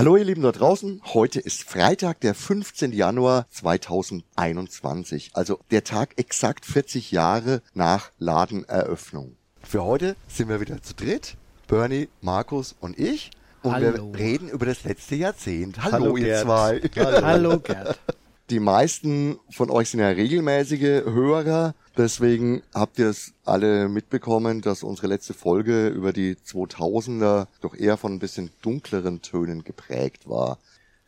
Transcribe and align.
Hallo 0.00 0.16
ihr 0.16 0.24
Lieben 0.24 0.40
da 0.40 0.50
draußen, 0.50 1.02
heute 1.12 1.40
ist 1.40 1.64
Freitag, 1.64 2.20
der 2.20 2.34
15. 2.34 2.92
Januar 2.92 3.44
2021, 3.50 5.32
also 5.34 5.60
der 5.70 5.84
Tag 5.84 6.14
exakt 6.16 6.64
40 6.64 7.10
Jahre 7.10 7.60
nach 7.74 8.10
Ladeneröffnung. 8.18 9.36
Für 9.62 9.84
heute 9.84 10.16
sind 10.26 10.48
wir 10.48 10.58
wieder 10.58 10.80
zu 10.80 10.94
dritt, 10.94 11.36
Bernie, 11.68 12.08
Markus 12.22 12.74
und 12.80 12.98
ich. 12.98 13.30
Und 13.62 13.72
Hallo. 13.72 14.10
wir 14.14 14.18
reden 14.18 14.48
über 14.48 14.64
das 14.64 14.84
letzte 14.84 15.16
Jahrzehnt. 15.16 15.84
Hallo, 15.84 15.92
Hallo, 15.92 16.16
ihr 16.16 16.24
Gerd. 16.24 16.44
zwei. 16.44 16.80
Hallo, 16.96 17.26
Hallo 17.26 17.60
Gerd. 17.60 17.98
Die 18.48 18.58
meisten 18.58 19.38
von 19.50 19.70
euch 19.70 19.90
sind 19.90 20.00
ja 20.00 20.08
regelmäßige 20.08 21.04
Hörer, 21.04 21.74
deswegen 22.00 22.62
habt 22.74 22.98
ihr 22.98 23.08
es 23.08 23.32
alle 23.44 23.88
mitbekommen, 23.88 24.60
dass 24.60 24.82
unsere 24.82 25.06
letzte 25.06 25.34
Folge 25.34 25.88
über 25.88 26.12
die 26.12 26.34
2000er 26.34 27.46
doch 27.60 27.74
eher 27.74 27.96
von 27.96 28.14
ein 28.14 28.18
bisschen 28.18 28.50
dunkleren 28.62 29.22
Tönen 29.22 29.64
geprägt 29.64 30.28
war. 30.28 30.58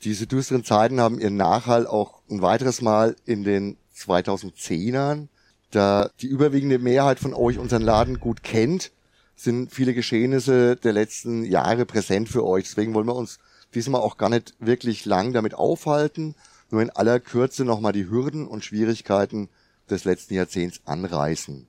Diese 0.05 0.27
düsteren 0.27 0.65
Zeiten 0.65 1.01
haben 1.01 1.18
ihren 1.18 1.37
Nachhall 1.37 1.87
auch 1.87 2.20
ein 2.30 2.42
weiteres 2.42 2.82
Mal 2.82 3.16
in 3.24 3.45
den 3.45 3.77
2010ern. 3.96 5.28
Da 5.70 6.10
die 6.20 6.27
überwiegende 6.27 6.78
Mehrheit 6.78 7.18
von 7.18 7.34
euch 7.34 7.59
unseren 7.59 7.82
Laden 7.82 8.20
gut 8.20 8.43
kennt, 8.43 8.90
sind 9.37 9.73
viele 9.73 9.95
Geschehnisse 9.95 10.77
der 10.77 10.93
letzten 10.93 11.45
Jahre 11.45 11.87
präsent 11.87 12.29
für 12.29 12.45
euch. 12.45 12.65
Deswegen 12.65 12.95
wollen 12.95 13.06
wir 13.06 13.16
uns 13.16 13.38
diesmal 13.74 14.01
auch 14.01 14.18
gar 14.18 14.29
nicht 14.29 14.54
wirklich 14.59 15.06
lang 15.06 15.32
damit 15.32 15.54
aufhalten, 15.54 16.34
nur 16.70 16.82
in 16.82 16.90
aller 16.90 17.20
Kürze 17.20 17.65
nochmal 17.65 17.93
die 17.93 18.09
Hürden 18.09 18.46
und 18.46 18.65
Schwierigkeiten 18.65 19.48
des 19.92 20.05
letzten 20.05 20.34
Jahrzehnts 20.34 20.80
anreißen. 20.84 21.69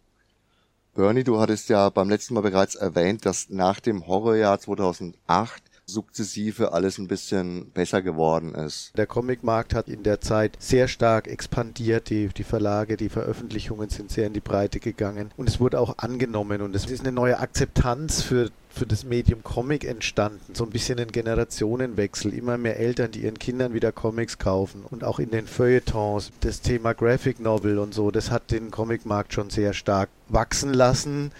Bernie, 0.96 1.24
du 1.24 1.40
hattest 1.40 1.70
ja 1.70 1.90
beim 1.90 2.10
letzten 2.10 2.36
Mal 2.36 2.42
bereits 2.42 2.76
erwähnt, 2.76 3.26
dass 3.26 3.50
nach 3.50 3.80
dem 3.80 4.06
Horrorjahr 4.06 4.60
2008 4.60 5.64
sukzessive 5.86 6.72
alles 6.72 6.98
ein 6.98 7.08
bisschen 7.08 7.72
besser 7.72 8.02
geworden 8.02 8.56
ist. 8.56 8.92
Der 8.98 9.08
Comicmarkt 9.08 9.74
hat 9.74 9.90
in 9.90 10.04
der 10.04 10.22
Zeit 10.22 10.58
sehr 10.60 10.88
stark 10.88 11.28
expandiert. 11.28 12.10
Die, 12.10 12.28
die 12.30 12.44
Verlage, 12.44 12.98
die 12.98 13.10
Veröffentlichungen 13.10 13.90
sind 13.90 14.12
sehr 14.12 14.28
in 14.28 14.34
die 14.34 14.40
Breite 14.40 14.80
gegangen 14.80 15.32
und 15.38 15.50
es 15.50 15.60
wurde 15.60 15.80
auch 15.80 15.98
angenommen 15.98 16.62
und 16.62 16.76
es 16.76 16.86
ist 16.86 17.02
eine 17.02 17.12
neue 17.12 17.40
Akzeptanz 17.40 18.22
für 18.22 18.50
für 18.74 18.88
das 18.88 19.04
Medium 19.04 19.44
Comic 19.44 19.86
entstanden. 19.86 20.56
So 20.56 20.64
ein 20.64 20.72
bisschen 20.72 21.00
ein 21.00 21.12
Generationenwechsel. 21.12 22.34
Immer 22.34 22.58
mehr 22.58 22.80
Eltern, 22.80 23.12
die 23.12 23.22
ihren 23.22 23.38
Kindern 23.38 23.74
wieder 23.74 23.92
Comics 23.92 24.40
kaufen. 24.40 24.84
Und 24.90 25.04
auch 25.04 25.20
in 25.20 25.30
den 25.30 25.46
Feuilletons. 25.46 26.32
Das 26.40 26.62
Thema 26.62 26.94
Graphic 26.94 27.40
Novel 27.40 27.78
und 27.78 27.94
so, 27.94 28.10
das 28.10 28.32
hat 28.32 28.50
den 28.50 28.72
Comicmarkt 28.72 29.34
schon 29.34 29.52
sehr 29.52 29.74
stark 29.74 30.10
wachsen 30.28 30.74
lassen. 30.74 31.32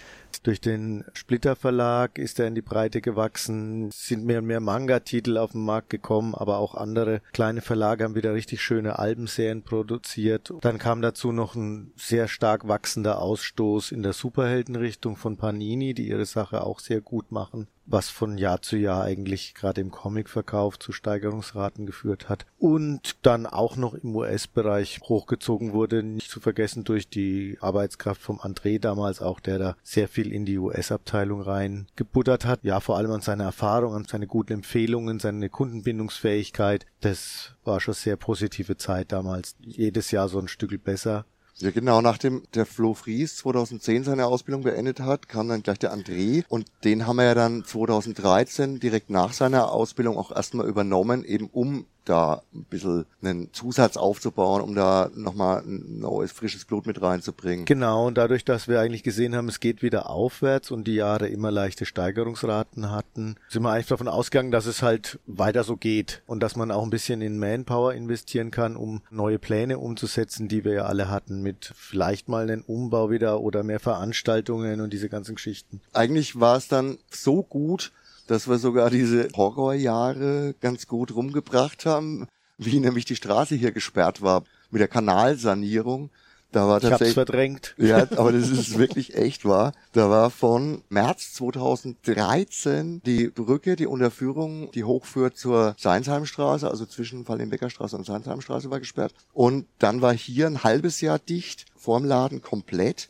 Durch 0.44 0.60
den 0.60 1.04
Splitter 1.14 1.56
Verlag 1.56 2.18
ist 2.18 2.38
er 2.38 2.46
in 2.46 2.54
die 2.54 2.60
Breite 2.60 3.00
gewachsen, 3.00 3.90
sind 3.90 4.26
mehr 4.26 4.40
und 4.40 4.46
mehr 4.46 4.60
Manga-Titel 4.60 5.38
auf 5.38 5.52
den 5.52 5.64
Markt 5.64 5.88
gekommen, 5.88 6.34
aber 6.34 6.58
auch 6.58 6.74
andere 6.74 7.22
kleine 7.32 7.62
Verlage 7.62 8.04
haben 8.04 8.14
wieder 8.14 8.34
richtig 8.34 8.62
schöne 8.62 8.98
Albenserien 8.98 9.62
produziert. 9.62 10.52
Dann 10.60 10.76
kam 10.76 11.00
dazu 11.00 11.32
noch 11.32 11.54
ein 11.54 11.92
sehr 11.96 12.28
stark 12.28 12.68
wachsender 12.68 13.22
Ausstoß 13.22 13.90
in 13.90 14.02
der 14.02 14.12
Superheldenrichtung 14.12 15.16
von 15.16 15.38
Panini, 15.38 15.94
die 15.94 16.08
ihre 16.08 16.26
Sache 16.26 16.62
auch 16.62 16.78
sehr 16.78 17.00
gut 17.00 17.32
machen 17.32 17.66
was 17.86 18.08
von 18.08 18.38
Jahr 18.38 18.62
zu 18.62 18.76
Jahr 18.76 19.04
eigentlich 19.04 19.54
gerade 19.54 19.80
im 19.80 19.90
Comicverkauf 19.90 20.78
zu 20.78 20.92
Steigerungsraten 20.92 21.86
geführt 21.86 22.28
hat. 22.28 22.46
Und 22.58 23.16
dann 23.22 23.46
auch 23.46 23.76
noch 23.76 23.94
im 23.94 24.14
US-Bereich 24.16 25.00
hochgezogen 25.04 25.72
wurde, 25.72 26.02
nicht 26.02 26.30
zu 26.30 26.40
vergessen 26.40 26.84
durch 26.84 27.08
die 27.08 27.58
Arbeitskraft 27.60 28.20
vom 28.20 28.40
André 28.40 28.78
damals 28.80 29.20
auch, 29.20 29.40
der 29.40 29.58
da 29.58 29.76
sehr 29.82 30.08
viel 30.08 30.32
in 30.32 30.44
die 30.46 30.58
US-Abteilung 30.58 31.42
rein 31.42 31.86
gebuttert 31.96 32.46
hat. 32.46 32.60
Ja, 32.62 32.80
vor 32.80 32.96
allem 32.96 33.10
an 33.10 33.20
seine 33.20 33.44
Erfahrung, 33.44 33.94
an 33.94 34.06
seine 34.06 34.26
guten 34.26 34.54
Empfehlungen, 34.54 35.20
seine 35.20 35.48
Kundenbindungsfähigkeit. 35.48 36.86
Das 37.00 37.54
war 37.64 37.80
schon 37.80 37.94
sehr 37.94 38.16
positive 38.16 38.76
Zeit 38.76 39.12
damals. 39.12 39.56
Jedes 39.60 40.10
Jahr 40.10 40.28
so 40.28 40.38
ein 40.38 40.48
Stück 40.48 40.82
besser. 40.82 41.26
Ja, 41.58 41.70
genau. 41.70 42.00
Nachdem 42.00 42.42
der 42.54 42.66
Flo 42.66 42.94
Fries 42.94 43.36
2010 43.36 44.02
seine 44.02 44.26
Ausbildung 44.26 44.62
beendet 44.62 45.00
hat, 45.00 45.28
kam 45.28 45.48
dann 45.48 45.62
gleich 45.62 45.78
der 45.78 45.94
André 45.94 46.44
und 46.48 46.66
den 46.82 47.06
haben 47.06 47.16
wir 47.16 47.24
ja 47.24 47.34
dann 47.34 47.64
2013 47.64 48.80
direkt 48.80 49.08
nach 49.08 49.32
seiner 49.32 49.70
Ausbildung 49.70 50.18
auch 50.18 50.32
erstmal 50.32 50.66
übernommen, 50.66 51.24
eben 51.24 51.48
um 51.52 51.86
da 52.04 52.42
ein 52.54 52.64
bisschen 52.64 53.06
einen 53.22 53.52
Zusatz 53.52 53.96
aufzubauen, 53.96 54.62
um 54.62 54.74
da 54.74 55.10
nochmal 55.14 55.62
ein 55.62 56.00
neues, 56.00 56.32
frisches 56.32 56.64
Blut 56.64 56.86
mit 56.86 57.00
reinzubringen. 57.00 57.64
Genau, 57.64 58.06
und 58.06 58.18
dadurch, 58.18 58.44
dass 58.44 58.68
wir 58.68 58.80
eigentlich 58.80 59.02
gesehen 59.02 59.34
haben, 59.34 59.48
es 59.48 59.60
geht 59.60 59.82
wieder 59.82 60.10
aufwärts 60.10 60.70
und 60.70 60.84
die 60.84 60.94
Jahre 60.94 61.28
immer 61.28 61.50
leichte 61.50 61.86
Steigerungsraten 61.86 62.90
hatten, 62.90 63.36
sind 63.48 63.62
wir 63.62 63.70
eigentlich 63.70 63.86
davon 63.86 64.08
ausgegangen, 64.08 64.50
dass 64.50 64.66
es 64.66 64.82
halt 64.82 65.18
weiter 65.26 65.64
so 65.64 65.76
geht 65.76 66.22
und 66.26 66.42
dass 66.42 66.56
man 66.56 66.70
auch 66.70 66.82
ein 66.82 66.90
bisschen 66.90 67.20
in 67.20 67.38
Manpower 67.38 67.94
investieren 67.94 68.50
kann, 68.50 68.76
um 68.76 69.02
neue 69.10 69.38
Pläne 69.38 69.78
umzusetzen, 69.78 70.48
die 70.48 70.64
wir 70.64 70.74
ja 70.74 70.84
alle 70.84 71.10
hatten, 71.10 71.42
mit 71.42 71.72
vielleicht 71.76 72.28
mal 72.28 72.42
einen 72.42 72.62
Umbau 72.62 73.10
wieder 73.10 73.40
oder 73.40 73.62
mehr 73.62 73.80
Veranstaltungen 73.80 74.80
und 74.80 74.92
diese 74.92 75.08
ganzen 75.08 75.34
Geschichten. 75.34 75.80
Eigentlich 75.92 76.38
war 76.38 76.56
es 76.56 76.68
dann 76.68 76.98
so 77.10 77.42
gut, 77.42 77.92
dass 78.26 78.48
wir 78.48 78.58
sogar 78.58 78.90
diese 78.90 79.28
Horrorjahre 79.36 80.54
ganz 80.60 80.86
gut 80.86 81.14
rumgebracht 81.14 81.86
haben, 81.86 82.26
wie 82.58 82.80
nämlich 82.80 83.04
die 83.04 83.16
Straße 83.16 83.54
hier 83.54 83.72
gesperrt 83.72 84.22
war 84.22 84.44
mit 84.70 84.80
der 84.80 84.88
Kanalsanierung. 84.88 86.10
Da 86.54 86.68
war 86.68 86.78
ich 86.78 86.84
hab's 86.84 86.90
tatsächlich, 86.90 87.14
verdrängt. 87.14 87.74
ja, 87.78 88.06
aber 88.16 88.30
das 88.30 88.48
ist 88.48 88.78
wirklich 88.78 89.16
echt 89.16 89.44
wahr. 89.44 89.72
Da 89.92 90.08
war 90.08 90.30
von 90.30 90.82
März 90.88 91.32
2013 91.34 93.02
die 93.04 93.26
Brücke, 93.26 93.74
die 93.74 93.88
Unterführung, 93.88 94.70
die 94.70 94.84
hochführt 94.84 95.36
zur 95.36 95.74
Seinsheimstraße, 95.76 96.70
also 96.70 96.86
zwischen 96.86 97.24
Fallenbeckerstraße 97.24 97.96
und 97.96 98.06
Seinsheimstraße 98.06 98.70
war 98.70 98.78
gesperrt. 98.78 99.14
Und 99.32 99.66
dann 99.80 100.00
war 100.00 100.14
hier 100.14 100.46
ein 100.46 100.62
halbes 100.62 101.00
Jahr 101.00 101.18
dicht, 101.18 101.66
vorm 101.74 102.04
Laden 102.04 102.40
komplett 102.40 103.08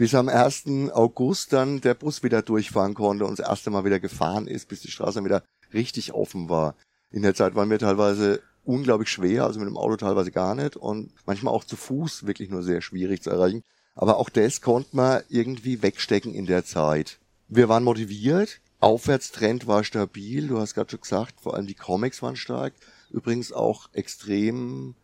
bis 0.00 0.14
am 0.14 0.30
1. 0.30 0.64
August 0.94 1.52
dann 1.52 1.82
der 1.82 1.92
Bus 1.92 2.22
wieder 2.22 2.40
durchfahren 2.40 2.94
konnte 2.94 3.26
und 3.26 3.38
das 3.38 3.46
erste 3.46 3.68
Mal 3.68 3.84
wieder 3.84 4.00
gefahren 4.00 4.46
ist, 4.46 4.66
bis 4.66 4.80
die 4.80 4.90
Straße 4.90 5.22
wieder 5.26 5.42
richtig 5.74 6.14
offen 6.14 6.48
war. 6.48 6.74
In 7.10 7.20
der 7.20 7.34
Zeit 7.34 7.54
waren 7.54 7.68
wir 7.68 7.78
teilweise 7.78 8.40
unglaublich 8.64 9.10
schwer, 9.10 9.44
also 9.44 9.60
mit 9.60 9.68
dem 9.68 9.76
Auto 9.76 9.96
teilweise 9.96 10.30
gar 10.30 10.54
nicht 10.54 10.76
und 10.76 11.12
manchmal 11.26 11.52
auch 11.52 11.64
zu 11.64 11.76
Fuß 11.76 12.24
wirklich 12.26 12.48
nur 12.48 12.62
sehr 12.62 12.80
schwierig 12.80 13.22
zu 13.22 13.28
erreichen. 13.28 13.62
Aber 13.94 14.16
auch 14.16 14.30
das 14.30 14.62
konnte 14.62 14.96
man 14.96 15.20
irgendwie 15.28 15.82
wegstecken 15.82 16.32
in 16.32 16.46
der 16.46 16.64
Zeit. 16.64 17.18
Wir 17.48 17.68
waren 17.68 17.84
motiviert, 17.84 18.62
Aufwärtstrend 18.78 19.66
war 19.66 19.84
stabil, 19.84 20.48
du 20.48 20.60
hast 20.60 20.72
gerade 20.72 20.92
schon 20.92 21.02
gesagt, 21.02 21.42
vor 21.42 21.52
allem 21.56 21.66
die 21.66 21.74
Comics 21.74 22.22
waren 22.22 22.36
stark. 22.36 22.72
Übrigens 23.10 23.52
auch 23.52 23.90
extrem 23.92 24.94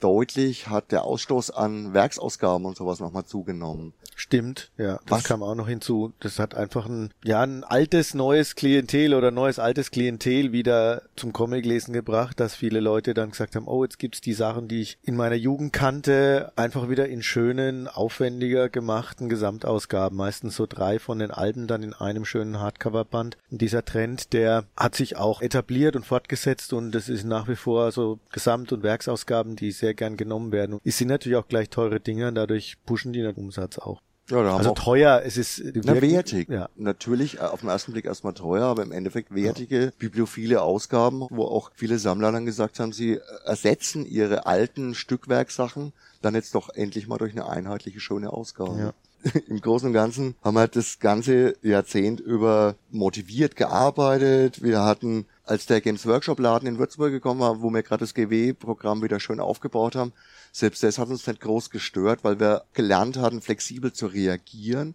deutlich 0.00 0.68
hat 0.68 0.92
der 0.92 1.04
Ausstoß 1.04 1.50
an 1.50 1.92
Werksausgaben 1.92 2.64
und 2.64 2.76
sowas 2.76 3.00
nochmal 3.00 3.26
zugenommen. 3.26 3.92
Stimmt, 4.20 4.70
ja. 4.76 5.00
Das 5.06 5.20
Was? 5.20 5.24
kam 5.24 5.42
auch 5.42 5.54
noch 5.54 5.66
hinzu. 5.66 6.12
Das 6.20 6.38
hat 6.38 6.54
einfach 6.54 6.86
ein, 6.86 7.10
ja, 7.24 7.40
ein 7.40 7.64
altes, 7.64 8.12
neues 8.12 8.54
Klientel 8.54 9.14
oder 9.14 9.30
neues, 9.30 9.58
altes 9.58 9.90
Klientel 9.90 10.52
wieder 10.52 11.04
zum 11.16 11.32
Comic-Lesen 11.32 11.94
gebracht, 11.94 12.38
dass 12.38 12.54
viele 12.54 12.80
Leute 12.80 13.14
dann 13.14 13.30
gesagt 13.30 13.56
haben, 13.56 13.66
oh, 13.66 13.82
jetzt 13.82 13.98
gibt's 13.98 14.20
die 14.20 14.34
Sachen, 14.34 14.68
die 14.68 14.82
ich 14.82 14.98
in 15.02 15.16
meiner 15.16 15.36
Jugend 15.36 15.72
kannte, 15.72 16.52
einfach 16.54 16.90
wieder 16.90 17.08
in 17.08 17.22
schönen, 17.22 17.88
aufwendiger 17.88 18.68
gemachten 18.68 19.30
Gesamtausgaben. 19.30 20.18
Meistens 20.18 20.54
so 20.54 20.66
drei 20.66 20.98
von 20.98 21.18
den 21.18 21.30
Alben 21.30 21.66
dann 21.66 21.82
in 21.82 21.94
einem 21.94 22.26
schönen 22.26 22.60
Hardcover-Band. 22.60 23.38
Und 23.50 23.62
dieser 23.62 23.86
Trend, 23.86 24.34
der 24.34 24.66
hat 24.76 24.96
sich 24.96 25.16
auch 25.16 25.40
etabliert 25.40 25.96
und 25.96 26.04
fortgesetzt 26.04 26.74
und 26.74 26.90
das 26.94 27.08
ist 27.08 27.24
nach 27.24 27.48
wie 27.48 27.56
vor 27.56 27.90
so 27.90 28.18
Gesamt- 28.32 28.74
und 28.74 28.82
Werksausgaben, 28.82 29.56
die 29.56 29.70
sehr 29.70 29.94
gern 29.94 30.18
genommen 30.18 30.52
werden. 30.52 30.78
Es 30.84 30.98
sind 30.98 31.08
natürlich 31.08 31.38
auch 31.38 31.48
gleich 31.48 31.70
teure 31.70 32.00
Dinge 32.00 32.28
und 32.28 32.34
dadurch 32.34 32.76
pushen 32.84 33.14
die 33.14 33.22
den 33.22 33.36
Umsatz 33.36 33.78
auch. 33.78 34.02
Ja, 34.30 34.42
da 34.42 34.50
haben 34.50 34.58
Also 34.58 34.72
teuer, 34.72 35.22
es 35.24 35.36
ist 35.36 35.62
Na, 35.84 36.00
wertig. 36.00 36.48
Ja. 36.48 36.68
Natürlich 36.76 37.38
äh, 37.38 37.40
auf 37.40 37.60
den 37.60 37.68
ersten 37.68 37.92
Blick 37.92 38.04
erstmal 38.04 38.34
teuer, 38.34 38.66
aber 38.66 38.82
im 38.82 38.92
Endeffekt 38.92 39.34
wertige, 39.34 39.92
bibliophile 39.98 40.62
Ausgaben, 40.62 41.26
wo 41.30 41.44
auch 41.44 41.70
viele 41.74 41.98
Sammler 41.98 42.32
dann 42.32 42.46
gesagt 42.46 42.80
haben, 42.80 42.92
sie 42.92 43.14
äh, 43.14 43.20
ersetzen 43.44 44.06
ihre 44.06 44.46
alten 44.46 44.94
Stückwerksachen 44.94 45.92
dann 46.22 46.34
jetzt 46.34 46.54
doch 46.54 46.68
endlich 46.70 47.08
mal 47.08 47.18
durch 47.18 47.32
eine 47.32 47.48
einheitliche, 47.48 48.00
schöne 48.00 48.32
Ausgabe. 48.32 48.78
Ja. 48.78 48.92
Im 49.48 49.60
Großen 49.60 49.88
und 49.88 49.92
Ganzen 49.92 50.34
haben 50.42 50.54
wir 50.54 50.66
das 50.66 50.98
ganze 50.98 51.54
Jahrzehnt 51.62 52.20
über 52.20 52.76
motiviert 52.90 53.54
gearbeitet. 53.54 54.62
Wir 54.62 54.82
hatten, 54.82 55.26
als 55.50 55.66
der 55.66 55.80
Games 55.80 56.06
Workshop 56.06 56.38
Laden 56.38 56.68
in 56.68 56.78
Würzburg 56.78 57.10
gekommen 57.10 57.40
war, 57.40 57.60
wo 57.60 57.70
wir 57.70 57.82
gerade 57.82 58.04
das 58.04 58.14
GW-Programm 58.14 59.02
wieder 59.02 59.18
schön 59.18 59.40
aufgebaut 59.40 59.96
haben, 59.96 60.12
selbst 60.52 60.82
das 60.82 60.98
hat 60.98 61.08
uns 61.08 61.26
nicht 61.26 61.40
groß 61.40 61.70
gestört, 61.70 62.22
weil 62.22 62.38
wir 62.38 62.62
gelernt 62.72 63.16
hatten, 63.16 63.40
flexibel 63.40 63.92
zu 63.92 64.06
reagieren. 64.06 64.94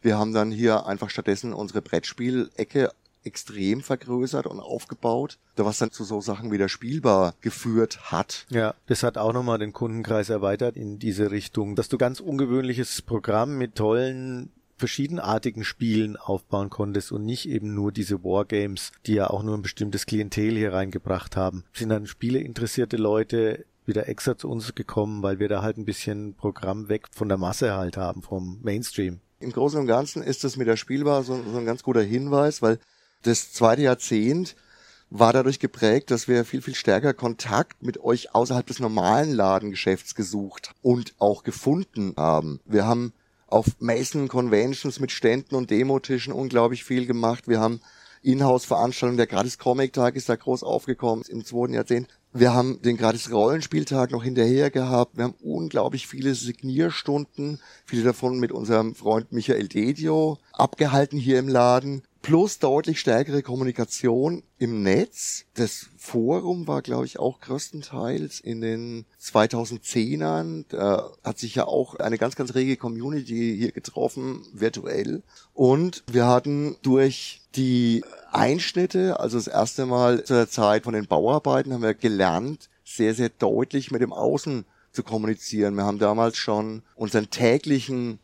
Wir 0.00 0.16
haben 0.16 0.32
dann 0.32 0.52
hier 0.52 0.86
einfach 0.86 1.10
stattdessen 1.10 1.52
unsere 1.52 1.82
Brettspielecke 1.82 2.92
extrem 3.24 3.82
vergrößert 3.82 4.46
und 4.46 4.60
aufgebaut, 4.60 5.38
was 5.56 5.78
dann 5.78 5.90
zu 5.90 6.04
so 6.04 6.20
Sachen 6.20 6.52
wie 6.52 6.58
der 6.58 6.68
Spielbar 6.68 7.34
geführt 7.40 8.12
hat. 8.12 8.46
Ja, 8.50 8.74
das 8.86 9.02
hat 9.02 9.18
auch 9.18 9.32
nochmal 9.32 9.58
den 9.58 9.72
Kundenkreis 9.72 10.28
erweitert 10.28 10.76
in 10.76 11.00
diese 11.00 11.32
Richtung, 11.32 11.74
dass 11.74 11.88
du 11.88 11.98
ganz 11.98 12.20
ungewöhnliches 12.20 13.02
Programm 13.02 13.58
mit 13.58 13.74
tollen 13.74 14.52
verschiedenartigen 14.76 15.64
Spielen 15.64 16.16
aufbauen 16.16 16.70
konntest 16.70 17.12
und 17.12 17.24
nicht 17.24 17.48
eben 17.48 17.74
nur 17.74 17.92
diese 17.92 18.22
Wargames, 18.22 18.92
die 19.06 19.14
ja 19.14 19.28
auch 19.28 19.42
nur 19.42 19.56
ein 19.56 19.62
bestimmtes 19.62 20.06
Klientel 20.06 20.56
hier 20.56 20.72
reingebracht 20.72 21.36
haben. 21.36 21.64
Sind 21.72 21.88
dann 21.88 22.06
Spiele 22.06 22.38
interessierte 22.38 22.96
Leute 22.96 23.64
wieder 23.86 24.08
extra 24.08 24.36
zu 24.36 24.48
uns 24.48 24.74
gekommen, 24.74 25.22
weil 25.22 25.38
wir 25.38 25.48
da 25.48 25.62
halt 25.62 25.78
ein 25.78 25.84
bisschen 25.84 26.34
Programm 26.34 26.88
weg 26.88 27.06
von 27.12 27.28
der 27.28 27.38
Masse 27.38 27.74
halt 27.74 27.96
haben, 27.96 28.22
vom 28.22 28.58
Mainstream. 28.62 29.20
Im 29.38 29.52
Großen 29.52 29.78
und 29.78 29.86
Ganzen 29.86 30.22
ist 30.22 30.44
das 30.44 30.56
mit 30.56 30.66
der 30.66 30.76
Spielbar 30.76 31.22
so, 31.22 31.40
so 31.50 31.58
ein 31.58 31.66
ganz 31.66 31.82
guter 31.82 32.02
Hinweis, 32.02 32.62
weil 32.62 32.78
das 33.22 33.52
zweite 33.52 33.82
Jahrzehnt 33.82 34.56
war 35.10 35.32
dadurch 35.32 35.60
geprägt, 35.60 36.10
dass 36.10 36.26
wir 36.26 36.44
viel, 36.44 36.62
viel 36.62 36.74
stärker 36.74 37.14
Kontakt 37.14 37.82
mit 37.82 38.02
euch 38.02 38.34
außerhalb 38.34 38.66
des 38.66 38.80
normalen 38.80 39.32
Ladengeschäfts 39.32 40.14
gesucht 40.14 40.72
und 40.82 41.14
auch 41.18 41.44
gefunden 41.44 42.14
haben. 42.16 42.60
Wir 42.64 42.86
haben 42.86 43.12
auf 43.46 43.66
Mason 43.78 44.28
Conventions 44.28 45.00
mit 45.00 45.12
Ständen 45.12 45.54
und 45.54 45.70
Demotischen 45.70 46.32
unglaublich 46.32 46.84
viel 46.84 47.06
gemacht. 47.06 47.48
Wir 47.48 47.60
haben 47.60 47.80
Inhouse-Veranstaltungen, 48.22 49.18
der 49.18 49.28
Gratis 49.28 49.58
Comic 49.58 49.92
Tag 49.92 50.16
ist 50.16 50.28
da 50.28 50.36
groß 50.36 50.64
aufgekommen 50.64 51.24
im 51.28 51.44
zweiten 51.44 51.74
Jahrzehnt. 51.74 52.08
Wir 52.32 52.52
haben 52.52 52.82
den 52.82 52.96
Gratis 52.96 53.30
Rollenspieltag 53.30 54.10
noch 54.10 54.24
hinterher 54.24 54.70
gehabt. 54.70 55.16
Wir 55.16 55.24
haben 55.24 55.34
unglaublich 55.42 56.06
viele 56.06 56.34
Signierstunden, 56.34 57.60
viele 57.86 58.02
davon 58.02 58.38
mit 58.40 58.52
unserem 58.52 58.94
Freund 58.94 59.32
Michael 59.32 59.68
Dedio 59.68 60.38
abgehalten 60.52 61.18
hier 61.18 61.38
im 61.38 61.48
Laden 61.48 62.02
plus 62.26 62.58
deutlich 62.58 62.98
stärkere 62.98 63.40
Kommunikation 63.40 64.42
im 64.58 64.82
Netz. 64.82 65.44
Das 65.54 65.86
Forum 65.96 66.66
war, 66.66 66.82
glaube 66.82 67.06
ich, 67.06 67.20
auch 67.20 67.38
größtenteils 67.38 68.40
in 68.40 68.60
den 68.60 69.06
2010ern. 69.22 70.64
Da 70.68 71.12
hat 71.22 71.38
sich 71.38 71.54
ja 71.54 71.68
auch 71.68 71.94
eine 71.94 72.18
ganz, 72.18 72.34
ganz 72.34 72.56
rege 72.56 72.76
Community 72.76 73.54
hier 73.56 73.70
getroffen, 73.70 74.44
virtuell. 74.52 75.22
Und 75.54 76.02
wir 76.10 76.26
hatten 76.26 76.74
durch 76.82 77.42
die 77.54 78.02
Einschnitte, 78.32 79.20
also 79.20 79.38
das 79.38 79.46
erste 79.46 79.86
Mal 79.86 80.24
zur 80.24 80.48
Zeit 80.48 80.82
von 80.82 80.94
den 80.94 81.06
Bauarbeiten, 81.06 81.72
haben 81.72 81.82
wir 81.82 81.94
gelernt, 81.94 82.70
sehr, 82.84 83.14
sehr 83.14 83.28
deutlich 83.28 83.92
mit 83.92 84.02
dem 84.02 84.12
Außen 84.12 84.64
zu 84.90 85.04
kommunizieren. 85.04 85.76
Wir 85.76 85.84
haben 85.84 86.00
damals 86.00 86.38
schon 86.38 86.82
unseren 86.96 87.30
täglichen 87.30 88.18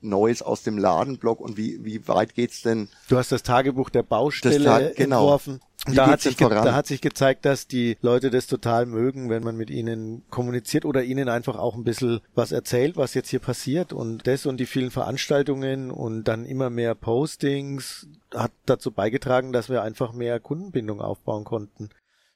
Neues 0.00 0.42
aus 0.42 0.62
dem 0.62 0.78
Ladenblock 0.78 1.40
und 1.40 1.56
wie, 1.56 1.84
wie 1.84 2.06
weit 2.08 2.34
geht's 2.34 2.62
denn? 2.62 2.88
Du 3.08 3.16
hast 3.16 3.32
das 3.32 3.42
Tagebuch 3.42 3.90
der 3.90 4.02
Baustelle 4.02 4.64
Tag, 4.64 4.96
genau. 4.96 5.22
entworfen. 5.22 5.60
Da 5.86 6.08
hat, 6.08 6.20
sich 6.20 6.36
da 6.36 6.74
hat 6.74 6.86
sich 6.86 7.00
gezeigt, 7.00 7.46
dass 7.46 7.66
die 7.66 7.96
Leute 8.02 8.30
das 8.30 8.46
total 8.46 8.84
mögen, 8.84 9.30
wenn 9.30 9.42
man 9.42 9.56
mit 9.56 9.70
ihnen 9.70 10.22
kommuniziert 10.28 10.84
oder 10.84 11.02
ihnen 11.02 11.30
einfach 11.30 11.56
auch 11.56 11.74
ein 11.74 11.84
bisschen 11.84 12.20
was 12.34 12.52
erzählt, 12.52 12.98
was 12.98 13.14
jetzt 13.14 13.30
hier 13.30 13.38
passiert. 13.38 13.94
Und 13.94 14.26
das 14.26 14.44
und 14.44 14.58
die 14.58 14.66
vielen 14.66 14.90
Veranstaltungen 14.90 15.90
und 15.90 16.24
dann 16.24 16.44
immer 16.44 16.68
mehr 16.68 16.94
Postings 16.94 18.06
hat 18.34 18.52
dazu 18.66 18.90
beigetragen, 18.90 19.52
dass 19.52 19.70
wir 19.70 19.82
einfach 19.82 20.12
mehr 20.12 20.38
Kundenbindung 20.38 21.00
aufbauen 21.00 21.44
konnten. 21.44 21.88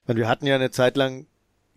Weil 0.07 0.17
wir 0.17 0.29
hatten 0.29 0.47
ja 0.47 0.55
eine 0.55 0.71
Zeit 0.71 0.97
lang 0.97 1.27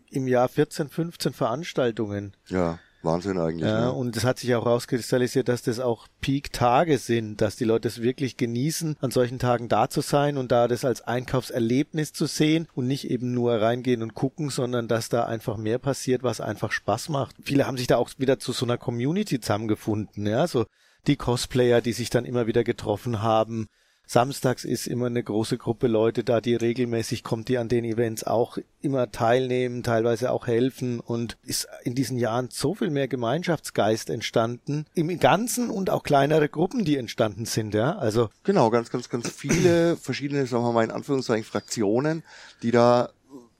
im 0.10 0.28
Jahr 0.28 0.48
14, 0.48 0.88
15 0.88 1.33
Veranstaltungen. 1.33 2.33
Ja. 2.48 2.80
Wahnsinn 3.07 3.39
eigentlich. 3.39 3.68
Ja, 3.68 3.86
ne? 3.86 3.92
und 3.92 4.15
es 4.15 4.24
hat 4.24 4.38
sich 4.38 4.54
auch 4.54 4.65
rauskristallisiert, 4.65 5.48
dass 5.48 5.63
das 5.63 5.80
auch 5.80 6.07
Peak-Tage 6.21 6.98
sind, 6.98 7.42
dass 7.42 7.56
die 7.56 7.63
Leute 7.63 7.88
es 7.88 8.01
wirklich 8.01 8.38
genießen, 8.38 8.98
an 9.01 9.12
solchen 9.12 9.39
Tagen 9.39 9.69
da 9.69 9.89
zu 9.89 10.01
sein 10.01 10.38
und 10.38 10.51
da 10.51 10.68
das 10.68 10.86
als 10.86 11.01
Einkaufserlebnis 11.01 12.13
zu 12.13 12.25
sehen 12.25 12.68
und 12.75 12.88
nicht 12.88 13.09
eben 13.09 13.33
nur 13.33 13.59
reingehen 13.62 14.04
und 14.04 14.13
gucken, 14.13 14.50
sondern 14.50 14.88
dass 14.88 15.09
da 15.09 15.25
einfach 15.25 15.57
mehr 15.57 15.80
passiert, 15.80 16.24
was 16.24 16.42
einfach 16.42 16.71
Spaß 16.71 17.09
macht. 17.09 17.36
Viele 17.42 17.65
haben 17.65 17.77
sich 17.77 17.88
da 17.88 17.98
auch 17.98 18.12
wieder 18.18 18.38
zu 18.39 18.51
so 18.51 18.65
einer 18.65 18.77
Community 18.77 19.39
zusammengefunden, 19.39 20.27
ja, 20.27 20.48
so 20.48 20.65
die 21.07 21.15
Cosplayer, 21.15 21.81
die 21.81 21.94
sich 21.94 22.09
dann 22.09 22.25
immer 22.25 22.48
wieder 22.48 22.63
getroffen 22.63 23.21
haben, 23.21 23.68
Samstags 24.09 24.63
ist 24.63 24.88
immer 24.88 25.07
eine 25.07 25.21
große 25.21 25.57
Gruppe 25.57 25.88
Leute 25.88 26.24
da, 26.24 26.39
die 26.39 26.56
regelmäßig 26.56 27.24
kommt, 27.24 27.50
die 27.50 27.57
an 27.57 27.68
den 27.68 27.83
Events 27.83 28.24
auch 28.24 28.57
immer 28.81 29.12
teilnehmen, 29.12 29.83
teilweise 29.83 30.31
auch 30.31 30.48
helfen 30.48 31.01
und 31.01 31.38
ist 31.44 31.68
in 31.83 31.94
diesen 31.94 32.18
Jahren 32.18 32.48
so 32.50 32.74
viel 32.74 32.89
mehr 32.89 33.09
Gemeinschaftsgeist 33.09 34.09
entstanden, 34.09 34.86
im 34.94 35.19
Ganzen 35.19 35.69
und 35.69 35.89
auch 35.89 36.04
kleinere 36.04 36.48
Gruppen, 36.48 36.86
die 36.86 36.95
entstanden 36.95 37.45
sind, 37.45 37.74
ja, 37.74 37.98
also. 37.98 38.30
Genau, 38.44 38.69
ganz, 38.69 38.89
ganz, 38.89 39.09
ganz 39.09 39.30
viele 39.30 39.98
verschiedene, 40.01 40.48
sagen 40.48 40.63
wir 40.63 40.71
mal 40.71 40.86
in 40.86 40.92
Anführungszeichen 40.92 41.44
Fraktionen, 41.44 42.24
die 42.63 42.71
da 42.71 43.09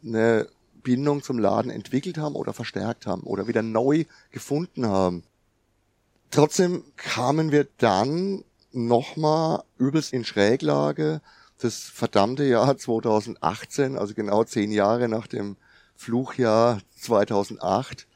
eine 0.02 0.48
Bindung 0.82 1.24
zum 1.24 1.40
Laden 1.40 1.70
entwickelt 1.70 2.18
haben 2.18 2.36
oder 2.36 2.54
verstärkt 2.54 3.06
haben 3.06 3.24
oder 3.24 3.48
wieder 3.50 3.62
neu 3.62 4.06
gefunden 4.32 4.88
haben. 4.88 5.24
Trotzdem 6.32 6.84
kamen 6.96 7.52
wir 7.52 7.68
dann 7.78 8.44
nochmal 8.78 9.64
übelst 9.78 10.14
in 10.14 10.24
Schräglage. 10.24 11.22
Das 11.58 11.82
verdammte 11.82 12.44
Jahr 12.44 12.78
2018, 12.78 13.98
also 13.98 14.14
genau 14.14 14.44
zehn 14.44 14.72
Jahre 14.72 15.10
nach 15.10 15.28
dem 15.28 15.58
Fluchjahr 15.96 16.80
2008, 17.00 18.08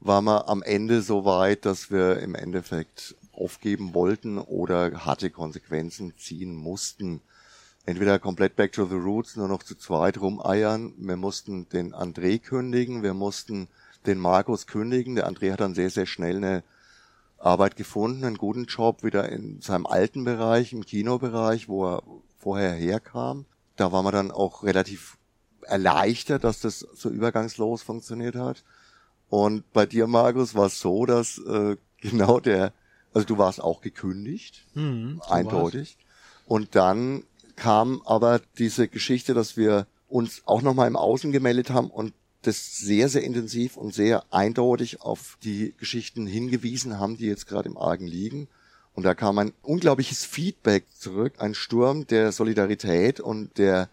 war 0.00 0.20
man 0.20 0.42
am 0.46 0.62
Ende 0.62 1.00
so 1.00 1.24
weit, 1.24 1.64
dass 1.64 1.90
wir 1.90 2.18
im 2.18 2.34
Endeffekt 2.34 3.16
aufgeben 3.32 3.94
wollten 3.94 4.38
oder 4.38 5.04
harte 5.06 5.30
Konsequenzen 5.30 6.12
ziehen 6.18 6.54
mussten. 6.54 7.22
Entweder 7.86 8.18
komplett 8.18 8.56
back 8.56 8.72
to 8.72 8.84
the 8.84 8.94
roots, 8.94 9.36
nur 9.36 9.48
noch 9.48 9.62
zu 9.62 9.76
zweit 9.76 10.20
rumeiern. 10.20 10.92
Wir 10.98 11.16
mussten 11.16 11.68
den 11.70 11.94
André 11.94 12.38
kündigen, 12.38 13.02
wir 13.02 13.14
mussten 13.14 13.68
den 14.04 14.18
Markus 14.18 14.66
kündigen. 14.66 15.14
Der 15.14 15.28
André 15.28 15.52
hat 15.52 15.60
dann 15.60 15.74
sehr, 15.74 15.90
sehr 15.90 16.06
schnell 16.06 16.36
eine 16.36 16.62
Arbeit 17.46 17.76
gefunden, 17.76 18.24
einen 18.24 18.38
guten 18.38 18.64
Job 18.64 19.02
wieder 19.02 19.28
in 19.30 19.60
seinem 19.60 19.86
alten 19.86 20.24
Bereich, 20.24 20.72
im 20.72 20.84
Kinobereich, 20.84 21.68
wo 21.68 21.86
er 21.86 22.02
vorher 22.38 22.72
herkam. 22.72 23.46
Da 23.76 23.92
war 23.92 24.02
man 24.02 24.12
dann 24.12 24.30
auch 24.30 24.62
relativ 24.62 25.16
erleichtert, 25.62 26.44
dass 26.44 26.60
das 26.60 26.80
so 26.80 27.08
übergangslos 27.08 27.82
funktioniert 27.82 28.34
hat. 28.36 28.64
Und 29.28 29.70
bei 29.72 29.86
dir, 29.86 30.06
Markus, 30.06 30.54
war 30.54 30.66
es 30.66 30.80
so, 30.80 31.06
dass 31.06 31.38
äh, 31.38 31.76
genau 32.00 32.40
der, 32.40 32.72
also 33.14 33.26
du 33.26 33.38
warst 33.38 33.60
auch 33.62 33.80
gekündigt, 33.80 34.66
mhm, 34.74 35.22
eindeutig. 35.28 35.96
War's. 35.96 36.46
Und 36.46 36.74
dann 36.74 37.24
kam 37.56 38.02
aber 38.04 38.40
diese 38.58 38.88
Geschichte, 38.88 39.34
dass 39.34 39.56
wir 39.56 39.86
uns 40.08 40.42
auch 40.46 40.62
nochmal 40.62 40.86
im 40.86 40.96
Außen 40.96 41.32
gemeldet 41.32 41.70
haben 41.70 41.90
und 41.90 42.12
das 42.46 42.78
sehr, 42.78 43.08
sehr 43.08 43.24
intensiv 43.24 43.76
und 43.76 43.94
sehr 43.94 44.24
eindeutig 44.30 45.00
auf 45.00 45.38
die 45.42 45.74
Geschichten 45.78 46.26
hingewiesen 46.26 46.98
haben, 46.98 47.16
die 47.16 47.26
jetzt 47.26 47.46
gerade 47.46 47.68
im 47.68 47.76
Argen 47.76 48.06
liegen. 48.06 48.48
Und 48.94 49.02
da 49.02 49.14
kam 49.14 49.38
ein 49.38 49.52
unglaubliches 49.62 50.24
Feedback 50.24 50.84
zurück, 50.98 51.34
ein 51.38 51.54
Sturm 51.54 52.06
der 52.06 52.32
Solidarität 52.32 53.20
und 53.20 53.58
der 53.58 53.88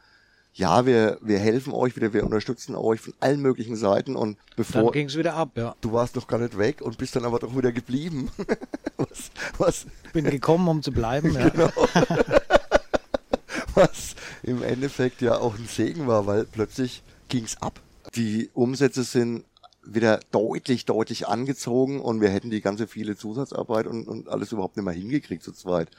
ja, 0.55 0.85
wir, 0.85 1.17
wir 1.21 1.39
helfen 1.39 1.73
euch 1.73 1.95
wieder, 1.95 2.13
wir 2.13 2.23
unterstützen 2.23 2.75
euch 2.75 3.01
von 3.01 3.15
allen 3.19 3.41
möglichen 3.41 3.75
Seiten 3.75 4.15
und 4.15 4.37
bevor. 4.55 4.83
Dann 4.83 4.91
ging's 4.91 5.17
wieder 5.17 5.33
ab, 5.33 5.49
ja. 5.55 5.75
Du 5.81 5.93
warst 5.93 6.15
doch 6.15 6.27
gar 6.27 6.37
nicht 6.37 6.59
weg 6.59 6.81
und 6.81 6.99
bist 6.99 7.15
dann 7.15 7.25
aber 7.25 7.39
doch 7.39 7.57
wieder 7.57 7.71
geblieben. 7.71 8.29
was, 8.97 9.31
was? 9.57 9.85
Bin 10.13 10.25
gekommen, 10.25 10.67
um 10.67 10.83
zu 10.83 10.91
bleiben, 10.91 11.33
ja. 11.33 11.49
Genau. 11.49 11.71
was 13.73 14.15
im 14.43 14.61
Endeffekt 14.61 15.21
ja 15.21 15.37
auch 15.37 15.57
ein 15.57 15.67
Segen 15.67 16.05
war, 16.05 16.27
weil 16.27 16.45
plötzlich 16.45 17.01
ging's 17.29 17.59
ab. 17.59 17.79
Die 18.15 18.49
Umsätze 18.53 19.03
sind 19.03 19.45
wieder 19.85 20.19
deutlich, 20.31 20.85
deutlich 20.85 21.27
angezogen 21.27 22.01
und 22.01 22.21
wir 22.21 22.29
hätten 22.29 22.49
die 22.49 22.61
ganze 22.61 22.87
viele 22.87 23.15
Zusatzarbeit 23.17 23.87
und, 23.87 24.07
und 24.07 24.29
alles 24.29 24.51
überhaupt 24.51 24.77
nicht 24.77 24.85
mehr 24.85 24.93
hingekriegt 24.93 25.43
zu 25.43 25.51
zweit. 25.51 25.89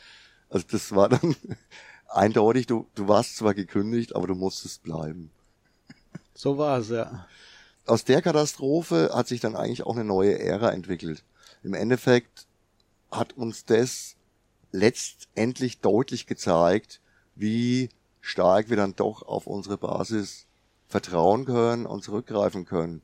Also 0.49 0.67
das 0.71 0.95
war 0.95 1.09
dann 1.09 1.37
eindeutig, 2.09 2.67
du, 2.67 2.87
du 2.95 3.09
warst 3.09 3.37
zwar 3.37 3.55
gekündigt, 3.55 4.15
aber 4.15 4.27
du 4.27 4.35
musstest 4.35 4.83
bleiben. 4.83 5.31
So 6.35 6.59
war 6.59 6.79
es, 6.79 6.89
ja. 6.89 7.27
Aus 7.87 8.05
der 8.05 8.23
Katastrophe 8.23 9.11
hat 9.13 9.29
sich 9.29 9.41
dann 9.41 9.57
eigentlich 9.57 9.85
auch 9.85 9.95
eine 9.95 10.05
neue 10.05 10.39
Ära 10.39 10.71
entwickelt. 10.71 11.23
Im 11.63 11.75
Endeffekt 11.75 12.47
hat 13.11 13.35
uns 13.35 13.65
das 13.65 14.17
letztendlich 14.73 15.81
deutlich 15.81 16.27
gezeigt, 16.27 17.01
wie 17.37 17.91
stark 18.21 18.71
wir 18.71 18.77
dann 18.77 18.97
doch 18.97 19.23
auf 19.23 19.47
unsere 19.47 19.77
Basis 19.77 20.47
vertrauen 20.88 21.45
können 21.45 21.87
und 21.87 22.05
zurückgreifen 22.05 22.64
können. 22.64 23.03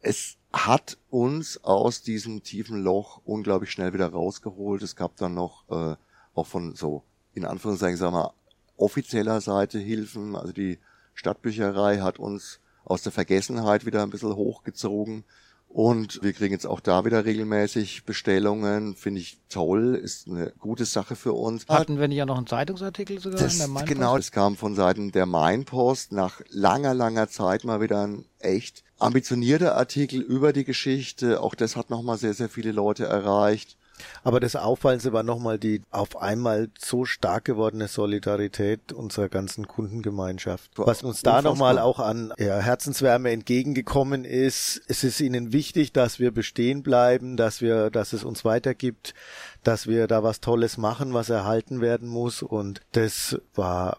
Es 0.00 0.36
hat 0.52 0.98
uns 1.10 1.62
aus 1.64 2.02
diesem 2.02 2.42
tiefen 2.42 2.82
Loch 2.82 3.20
unglaublich 3.24 3.70
schnell 3.70 3.92
wieder 3.92 4.08
rausgeholt. 4.08 4.82
Es 4.82 4.96
gab 4.96 5.16
dann 5.16 5.34
noch 5.34 5.64
äh, 5.68 5.96
auch 6.34 6.46
von 6.46 6.74
so, 6.74 7.02
in 7.34 7.44
Anführungszeichen, 7.44 7.96
sagen 7.96 8.14
wir, 8.14 8.34
offizieller 8.76 9.40
Seite 9.40 9.78
Hilfen. 9.78 10.36
Also 10.36 10.52
die 10.52 10.78
Stadtbücherei 11.14 11.98
hat 11.98 12.18
uns 12.18 12.60
aus 12.84 13.02
der 13.02 13.12
Vergessenheit 13.12 13.84
wieder 13.84 14.02
ein 14.02 14.10
bisschen 14.10 14.36
hochgezogen 14.36 15.24
und 15.68 16.22
wir 16.22 16.32
kriegen 16.32 16.52
jetzt 16.52 16.66
auch 16.66 16.80
da 16.80 17.04
wieder 17.04 17.24
regelmäßig 17.24 18.04
Bestellungen. 18.04 18.94
Finde 18.94 19.20
ich 19.20 19.38
toll, 19.50 19.94
ist 19.94 20.26
eine 20.26 20.52
gute 20.58 20.86
Sache 20.86 21.16
für 21.16 21.34
uns. 21.34 21.66
Hatten 21.68 21.98
wir 21.98 22.08
nicht 22.08 22.16
ja 22.16 22.24
noch 22.24 22.38
einen 22.38 22.46
Zeitungsartikel 22.46 23.20
sogar 23.20 23.38
das, 23.38 23.54
in 23.54 23.58
der 23.58 23.68
Mainpost? 23.68 23.94
Genau, 23.94 24.16
es 24.16 24.32
kam 24.32 24.56
von 24.56 24.74
Seiten 24.74 25.12
der 25.12 25.26
Mainpost 25.26 26.12
nach 26.12 26.40
langer, 26.48 26.94
langer 26.94 27.28
Zeit 27.28 27.64
mal 27.64 27.80
wieder 27.80 28.06
ein 28.06 28.24
echt 28.38 28.84
ambitionierter 28.98 29.76
Artikel 29.76 30.20
über 30.20 30.52
die 30.52 30.64
Geschichte. 30.64 31.42
Auch 31.42 31.54
das 31.54 31.76
hat 31.76 31.90
nochmal 31.90 32.16
sehr, 32.16 32.34
sehr 32.34 32.48
viele 32.48 32.72
Leute 32.72 33.04
erreicht. 33.04 33.76
Aber 34.24 34.40
das 34.40 34.56
Auffallendste 34.56 35.12
war 35.12 35.22
nochmal 35.22 35.58
die 35.58 35.82
auf 35.90 36.20
einmal 36.20 36.68
so 36.78 37.04
stark 37.04 37.44
gewordene 37.44 37.88
Solidarität 37.88 38.92
unserer 38.92 39.28
ganzen 39.28 39.66
Kundengemeinschaft. 39.66 40.72
Was 40.76 41.02
uns 41.02 41.22
da 41.22 41.42
nochmal 41.42 41.78
auch 41.78 41.98
an 42.00 42.32
ja, 42.38 42.58
Herzenswärme 42.58 43.30
entgegengekommen 43.30 44.24
ist, 44.24 44.82
es 44.88 45.04
ist 45.04 45.20
ihnen 45.20 45.52
wichtig, 45.52 45.92
dass 45.92 46.18
wir 46.18 46.30
bestehen 46.30 46.82
bleiben, 46.82 47.36
dass 47.36 47.60
wir, 47.60 47.90
dass 47.90 48.12
es 48.12 48.24
uns 48.24 48.44
weitergibt, 48.44 49.14
dass 49.62 49.86
wir 49.86 50.06
da 50.06 50.22
was 50.22 50.40
Tolles 50.40 50.76
machen, 50.78 51.14
was 51.14 51.30
erhalten 51.30 51.80
werden 51.80 52.08
muss 52.08 52.42
und 52.42 52.80
das 52.92 53.38
war 53.54 53.98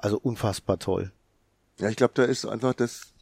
also 0.00 0.18
unfassbar 0.18 0.78
toll. 0.78 1.12
Ja, 1.78 1.88
ich 1.88 1.96
glaube, 1.96 2.14
da 2.14 2.24
ist 2.24 2.46
einfach 2.46 2.74
das 2.74 3.12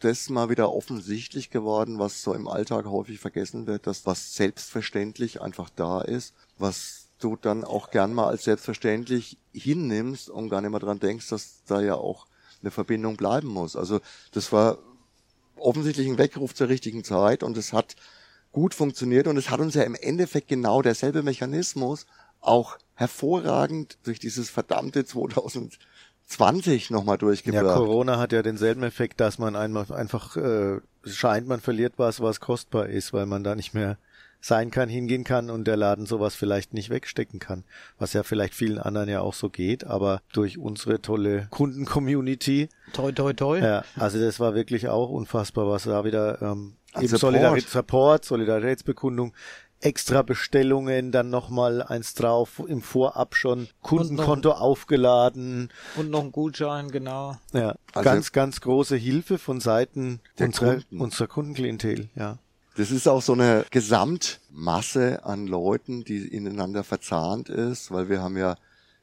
das 0.00 0.28
mal 0.28 0.50
wieder 0.50 0.72
offensichtlich 0.72 1.50
geworden, 1.50 1.98
was 1.98 2.22
so 2.22 2.34
im 2.34 2.48
Alltag 2.48 2.86
häufig 2.86 3.18
vergessen 3.18 3.66
wird, 3.66 3.86
dass 3.86 4.06
was 4.06 4.34
selbstverständlich 4.34 5.40
einfach 5.40 5.70
da 5.70 6.00
ist, 6.00 6.34
was 6.58 7.08
du 7.18 7.36
dann 7.36 7.64
auch 7.64 7.90
gern 7.90 8.12
mal 8.12 8.28
als 8.28 8.44
selbstverständlich 8.44 9.38
hinnimmst 9.52 10.28
und 10.28 10.50
gar 10.50 10.60
nicht 10.60 10.70
mehr 10.70 10.80
dran 10.80 11.00
denkst, 11.00 11.28
dass 11.28 11.62
da 11.66 11.80
ja 11.80 11.94
auch 11.94 12.26
eine 12.60 12.70
Verbindung 12.70 13.16
bleiben 13.16 13.48
muss. 13.48 13.76
Also 13.76 14.00
das 14.32 14.52
war 14.52 14.78
offensichtlich 15.56 16.06
ein 16.06 16.18
Weckruf 16.18 16.54
zur 16.54 16.68
richtigen 16.68 17.04
Zeit 17.04 17.42
und 17.42 17.56
es 17.56 17.72
hat 17.72 17.96
gut 18.52 18.74
funktioniert 18.74 19.26
und 19.26 19.36
es 19.36 19.50
hat 19.50 19.60
uns 19.60 19.74
ja 19.74 19.82
im 19.82 19.94
Endeffekt 19.94 20.48
genau 20.48 20.82
derselbe 20.82 21.22
Mechanismus 21.22 22.06
auch 22.40 22.78
hervorragend 22.94 23.98
durch 24.04 24.18
dieses 24.18 24.50
verdammte 24.50 25.04
2000 25.04 25.78
20 26.26 26.90
nochmal 26.90 27.18
durchgebracht. 27.18 27.64
Ja, 27.64 27.74
Corona 27.74 28.18
hat 28.18 28.32
ja 28.32 28.42
denselben 28.42 28.82
Effekt, 28.82 29.20
dass 29.20 29.38
man 29.38 29.56
einmal 29.56 29.90
einfach 29.92 30.36
äh, 30.36 30.80
scheint, 31.04 31.46
man 31.46 31.60
verliert 31.60 31.94
was, 31.96 32.20
was 32.20 32.40
kostbar 32.40 32.86
ist, 32.86 33.12
weil 33.12 33.26
man 33.26 33.44
da 33.44 33.54
nicht 33.54 33.74
mehr 33.74 33.96
sein 34.40 34.70
kann, 34.70 34.88
hingehen 34.88 35.24
kann 35.24 35.50
und 35.50 35.66
der 35.66 35.76
Laden 35.76 36.06
sowas 36.06 36.34
vielleicht 36.34 36.74
nicht 36.74 36.90
wegstecken 36.90 37.40
kann. 37.40 37.64
Was 37.98 38.12
ja 38.12 38.22
vielleicht 38.22 38.54
vielen 38.54 38.78
anderen 38.78 39.08
ja 39.08 39.20
auch 39.20 39.34
so 39.34 39.50
geht, 39.50 39.84
aber 39.84 40.20
durch 40.32 40.58
unsere 40.58 41.00
tolle 41.00 41.48
Kunden-Community. 41.50 42.68
Toi, 42.92 43.12
toi, 43.12 43.32
toi. 43.32 43.58
Ja, 43.58 43.84
also 43.96 44.20
das 44.20 44.38
war 44.38 44.54
wirklich 44.54 44.88
auch 44.88 45.10
unfassbar, 45.10 45.68
was 45.68 45.84
da 45.84 46.04
wieder 46.04 46.40
ähm, 46.42 46.74
eben 47.00 47.16
Solidarität, 47.16 47.68
Support, 47.68 48.24
Solidaritätsbekundung 48.24 49.32
extra 49.80 50.22
Bestellungen, 50.22 51.12
dann 51.12 51.30
nochmal 51.30 51.82
eins 51.82 52.14
drauf, 52.14 52.62
im 52.66 52.82
Vorab 52.82 53.34
schon 53.34 53.68
Kundenkonto 53.82 54.50
noch, 54.50 54.60
aufgeladen. 54.60 55.70
Und 55.96 56.10
noch 56.10 56.22
ein 56.22 56.32
Gutschein, 56.32 56.90
genau. 56.90 57.36
Ja, 57.52 57.76
also 57.92 58.10
ganz, 58.10 58.32
ganz 58.32 58.60
große 58.60 58.96
Hilfe 58.96 59.38
von 59.38 59.60
Seiten 59.60 60.20
unserer, 60.38 60.74
Kunden. 60.74 61.00
unserer 61.00 61.26
Kundenklientel, 61.28 62.08
ja. 62.14 62.38
Das 62.76 62.90
ist 62.90 63.08
auch 63.08 63.22
so 63.22 63.32
eine 63.32 63.64
Gesamtmasse 63.70 65.24
an 65.24 65.46
Leuten, 65.46 66.04
die 66.04 66.26
ineinander 66.26 66.84
verzahnt 66.84 67.48
ist, 67.48 67.90
weil 67.90 68.10
wir 68.10 68.20
haben 68.20 68.36
ja 68.36 68.56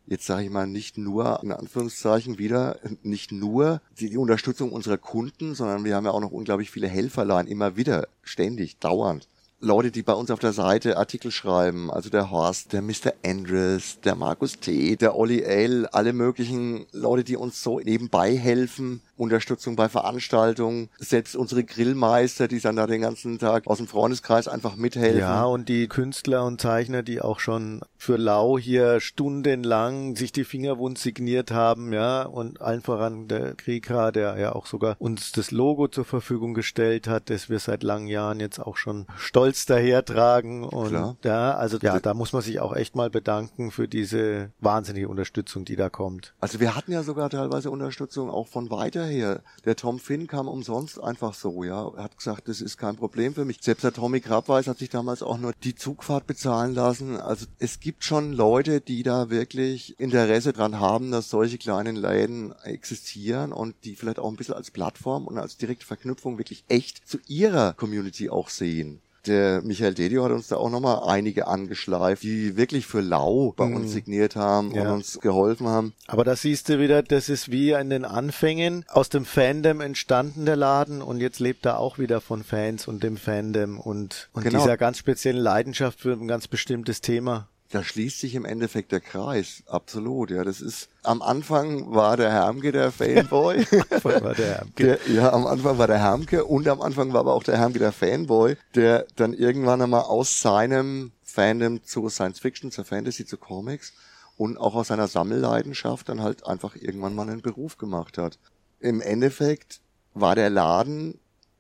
jetzt 0.06 0.26
sage 0.26 0.44
ich 0.44 0.50
mal 0.50 0.68
nicht 0.68 0.98
nur 0.98 1.40
in 1.44 1.52
Anführungszeichen 1.52 2.38
wieder 2.38 2.78
nicht 3.04 3.32
nur 3.32 3.82
die, 4.00 4.10
die, 4.10 4.18
Unterstützung 4.18 4.72
unserer 4.72 4.98
Kunden, 4.98 5.56
sondern 5.56 5.86
wir 5.86 5.96
haben 5.96 6.06
ja 6.06 6.12
auch 6.12 6.20
noch 6.20 6.32
unglaublich 6.32 6.72
viele 6.72 6.88
Helferlein 6.88 7.48
immer 7.48 7.78
wieder 7.78 8.08
ständig 8.22 8.78
dauernd 8.80 9.30
Leute, 9.64 9.92
die 9.92 10.04
bei 10.04 10.12
uns 10.12 10.30
auf 10.30 10.40
der 10.40 10.52
Seite 10.52 10.98
Artikel 10.98 11.32
schreiben, 11.32 11.90
also 11.90 12.10
der 12.10 12.30
Horst, 12.30 12.74
der 12.74 12.82
Mr. 12.82 13.14
Andres, 13.26 14.02
der 14.02 14.14
Markus 14.16 14.60
T., 14.60 14.98
der 14.98 15.16
Olli 15.16 15.42
L., 15.42 15.88
alle 15.88 16.12
möglichen 16.12 16.86
Leute, 16.92 17.24
die 17.24 17.38
uns 17.38 17.64
so 17.64 17.80
nebenbei 17.80 18.36
helfen, 18.36 19.02
Unterstützung 19.16 19.78
bei 19.78 19.88
Veranstaltungen, 19.88 20.90
selbst 20.98 21.38
unsere 21.38 21.64
Grillmeister, 21.64 22.50
die 22.50 22.60
dann 22.60 22.76
da 22.76 22.88
den 22.88 23.02
ganzen 23.02 23.40
Tag 23.40 23.68
aus 23.68 23.78
dem 23.78 23.88
Freundeskreis 23.88 24.50
einfach 24.50 24.76
mithelfen. 24.76 25.20
Ja, 25.20 25.46
und 25.46 25.70
die 25.70 25.88
Künstler 25.88 26.44
und 26.44 26.60
Zeichner, 26.60 27.02
die 27.02 27.22
auch 27.22 27.40
schon 27.40 27.82
für 27.96 28.18
Lau 28.18 28.58
hier 28.58 29.00
stundenlang 29.00 30.18
sich 30.18 30.34
die 30.34 30.44
Finger 30.44 30.78
wund 30.78 30.98
signiert 30.98 31.52
haben, 31.52 31.94
ja, 31.94 32.24
und 32.24 32.60
allen 32.60 32.82
voran 32.82 33.30
der 33.30 33.54
Krieger, 33.54 34.12
der 34.12 34.38
ja 34.38 34.54
auch 34.54 34.66
sogar 34.66 34.98
uns 35.00 35.32
das 35.32 35.52
Logo 35.52 35.88
zur 35.88 36.04
Verfügung 36.04 36.54
gestellt 36.54 37.08
hat, 37.08 37.30
das 37.30 37.50
wir 37.50 37.60
seit 37.60 37.84
langen 37.84 38.08
Jahren 38.08 38.42
jetzt 38.42 38.60
auch 38.60 38.76
schon 38.76 39.06
stolz 39.16 39.53
dahertragen 39.54 40.64
und 40.64 40.90
Klar. 40.90 41.18
ja, 41.24 41.54
also 41.56 41.78
ja, 41.82 42.00
da 42.00 42.14
muss 42.14 42.34
man 42.34 42.42
sich 42.42 42.60
auch 42.60 42.76
echt 42.76 42.96
mal 42.96 43.10
bedanken 43.10 43.72
für 43.72 43.88
diese 43.88 44.52
wahnsinnige 44.60 45.08
Unterstützung, 45.08 45.66
die 45.66 45.76
da 45.76 45.90
kommt. 45.90 46.34
Also 46.40 46.60
wir 46.60 46.76
hatten 46.76 46.92
ja 46.92 47.04
sogar 47.04 47.30
teilweise 47.30 47.72
Unterstützung 47.72 48.30
auch 48.30 48.48
von 48.48 48.70
weiter 48.70 49.06
her. 49.06 49.42
Der 49.66 49.76
Tom 49.76 50.00
Finn 50.00 50.28
kam 50.28 50.48
umsonst 50.48 51.02
einfach 51.02 51.34
so, 51.34 51.64
ja. 51.64 51.88
Er 51.96 52.04
hat 52.04 52.18
gesagt, 52.18 52.48
das 52.48 52.62
ist 52.62 52.78
kein 52.78 52.96
Problem 52.96 53.34
für 53.34 53.46
mich. 53.46 53.60
Selbst 53.62 53.84
der 53.84 53.94
Tommy 53.94 54.20
Krabweis 54.20 54.68
hat 54.68 54.80
sich 54.80 54.90
damals 54.90 55.24
auch 55.24 55.38
nur 55.38 55.54
die 55.64 55.76
Zugfahrt 55.76 56.28
bezahlen 56.28 56.74
lassen. 56.74 57.18
Also 57.18 57.46
es 57.60 57.80
gibt 57.80 58.04
schon 58.04 58.34
Leute, 58.34 58.82
die 58.82 59.04
da 59.04 59.30
wirklich 59.30 60.00
Interesse 60.00 60.54
dran 60.54 60.80
haben, 60.80 61.12
dass 61.12 61.30
solche 61.30 61.58
kleinen 61.58 61.96
Läden 61.96 62.54
existieren 62.64 63.54
und 63.54 63.76
die 63.84 63.96
vielleicht 63.96 64.20
auch 64.20 64.30
ein 64.30 64.36
bisschen 64.36 64.56
als 64.56 64.72
Plattform 64.72 65.28
und 65.28 65.38
als 65.38 65.58
direkte 65.58 65.86
Verknüpfung 65.86 66.38
wirklich 66.38 66.64
echt 66.68 67.08
zu 67.08 67.20
ihrer 67.28 67.74
Community 67.74 68.30
auch 68.30 68.50
sehen 68.50 69.02
der 69.28 69.62
Michael 69.62 69.94
Dedio 69.94 70.24
hat 70.24 70.32
uns 70.32 70.48
da 70.48 70.58
auch 70.58 70.70
nochmal 70.70 71.04
einige 71.08 71.48
angeschleift, 71.48 72.24
die 72.24 72.58
wirklich 72.58 72.86
für 72.86 73.02
Lau 73.02 73.54
bei 73.56 73.66
uns 73.66 73.88
mhm. 73.88 73.94
signiert 73.94 74.36
haben 74.36 74.72
ja. 74.72 74.84
und 74.84 74.88
uns 74.96 75.20
geholfen 75.20 75.68
haben. 75.68 75.94
Aber 76.08 76.24
da 76.24 76.36
siehst 76.36 76.70
du 76.70 76.80
wieder, 76.80 77.04
das 77.04 77.30
ist 77.30 77.52
wie 77.52 77.72
in 77.72 77.90
den 77.90 78.06
Anfängen 78.06 78.86
aus 78.88 79.10
dem 79.10 79.26
Fandom 79.26 79.82
entstanden 79.82 80.46
der 80.46 80.56
Laden 80.56 81.02
und 81.02 81.20
jetzt 81.20 81.40
lebt 81.40 81.66
er 81.66 81.80
auch 81.80 82.00
wieder 82.00 82.22
von 82.22 82.44
Fans 82.44 82.88
und 82.88 83.04
dem 83.04 83.18
Fandom 83.18 83.80
und, 83.80 84.30
und 84.34 84.44
genau. 84.44 84.60
dieser 84.60 84.78
ganz 84.78 84.98
speziellen 84.98 85.42
Leidenschaft 85.42 86.00
für 86.00 86.14
ein 86.14 86.28
ganz 86.28 86.48
bestimmtes 86.48 87.02
Thema 87.02 87.48
da 87.74 87.84
schließt 87.84 88.20
sich 88.20 88.36
im 88.36 88.46
Endeffekt 88.46 88.92
der 88.92 89.00
Kreis. 89.00 89.64
Absolut, 89.66 90.30
ja. 90.30 90.44
Das 90.44 90.62
ist, 90.62 90.90
am 91.02 91.24
Anfang 91.24 91.92
war 91.92 92.18
der 92.18 92.32
Hermke 92.32 92.72
der 92.72 92.92
Fanboy. 92.92 93.66
war 94.04 94.36
der 94.36 94.58
Hermke. 94.58 94.84
Der, 94.84 95.00
ja, 95.12 95.34
am 95.34 95.48
Anfang 95.48 95.80
war 95.80 95.88
der 95.88 96.00
Hermke 96.00 96.46
und 96.46 96.68
am 96.68 96.82
Anfang 96.82 97.14
war 97.14 97.22
aber 97.22 97.34
auch 97.34 97.44
der 97.44 97.58
Hermke 97.58 97.80
der 97.80 97.92
Fanboy, 97.92 98.58
der 98.76 99.08
dann 99.16 99.34
irgendwann 99.34 99.82
einmal 99.82 100.02
aus 100.02 100.40
seinem 100.40 101.14
Fandom 101.24 101.84
zu 101.84 102.08
Science 102.10 102.40
Fiction, 102.40 102.70
zur 102.70 102.86
Fantasy, 102.86 103.26
zu 103.26 103.38
Comics 103.38 103.94
und 104.38 104.58
auch 104.58 104.76
aus 104.76 104.90
seiner 104.90 105.08
Sammelleidenschaft 105.08 106.10
dann 106.10 106.22
halt 106.22 106.46
einfach 106.46 106.76
irgendwann 106.76 107.16
mal 107.16 107.28
einen 107.28 107.42
Beruf 107.42 107.80
gemacht 107.80 108.20
hat. 108.20 108.38
Im 108.82 109.02
Endeffekt 109.02 109.82
war 110.14 110.36
der 110.36 110.52
Laden 110.52 111.20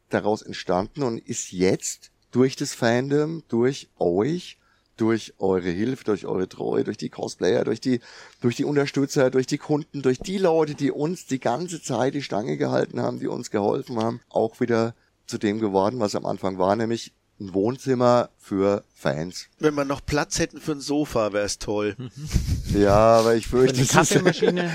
daraus 0.09 0.43
entstanden 0.43 1.01
und 1.01 1.17
ist 1.17 1.51
jetzt 1.51 2.11
durch 2.29 2.55
das 2.55 2.75
Fandom, 2.75 3.41
durch 3.47 3.89
euch 3.97 4.59
durch 4.97 5.33
eure 5.39 5.69
Hilfe, 5.69 6.03
durch 6.03 6.25
eure 6.25 6.47
Treue, 6.47 6.83
durch 6.83 6.97
die 6.97 7.09
Cosplayer, 7.09 7.63
durch 7.63 7.81
die, 7.81 7.99
durch 8.41 8.55
die 8.55 8.65
Unterstützer, 8.65 9.31
durch 9.31 9.47
die 9.47 9.57
Kunden, 9.57 10.01
durch 10.01 10.19
die 10.19 10.37
Leute, 10.37 10.75
die 10.75 10.91
uns 10.91 11.25
die 11.25 11.39
ganze 11.39 11.81
Zeit 11.81 12.13
die 12.13 12.21
Stange 12.21 12.57
gehalten 12.57 13.01
haben, 13.01 13.19
die 13.19 13.27
uns 13.27 13.49
geholfen 13.49 13.97
haben, 13.97 14.21
auch 14.29 14.59
wieder 14.59 14.93
zu 15.25 15.37
dem 15.37 15.59
geworden, 15.59 15.99
was 15.99 16.15
am 16.15 16.25
Anfang 16.25 16.59
war, 16.59 16.75
nämlich 16.75 17.13
ein 17.39 17.53
Wohnzimmer 17.55 18.29
für 18.37 18.83
Fans. 18.93 19.47
Wenn 19.57 19.73
wir 19.73 19.85
noch 19.85 20.05
Platz 20.05 20.37
hätten 20.37 20.61
für 20.61 20.73
ein 20.73 20.81
Sofa, 20.81 21.33
wäre 21.33 21.45
es 21.45 21.57
toll. 21.57 21.95
ja, 22.73 23.17
aber 23.19 23.35
ich 23.35 23.47
fürchte, 23.47 23.77
eine 23.77 23.87
Kaffeemaschine. 23.87 24.71